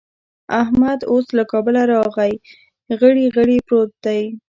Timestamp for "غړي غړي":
2.99-3.57